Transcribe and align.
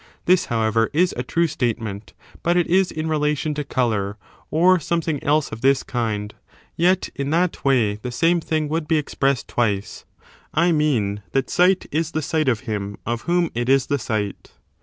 This, 0.25 0.45
however, 0.45 0.89
is 0.93 1.13
a 1.15 1.21
true 1.21 1.45
statement, 1.45 2.13
but 2.41 2.57
it 2.57 2.65
is 2.65 2.91
in 2.91 3.07
relation 3.07 3.53
to 3.53 3.63
colour, 3.63 4.17
or 4.49 4.79
something 4.79 5.23
else 5.23 5.51
of 5.51 5.61
this 5.61 5.83
kind; 5.83 6.33
yet 6.75 7.11
in 7.13 7.29
that 7.29 7.63
way 7.63 7.97
the 8.01 8.09
same 8.11 8.41
thing 8.41 8.67
would 8.67 8.87
be 8.87 8.97
expressed 8.97 9.47
twice: 9.47 10.05
I 10.55 10.71
mean 10.71 11.21
that 11.33 11.51
sight 11.51 11.85
is 11.91 12.13
the 12.13 12.23
sight 12.23 12.49
of 12.49 12.61
him 12.61 12.97
of 13.05 13.21
whom 13.29 13.51
it 13.53 13.69
is 13.69 13.85
the 13.85 13.99
sight. 13.99 14.53